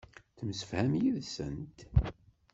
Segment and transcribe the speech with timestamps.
[0.37, 1.77] Temsefham yid-sent.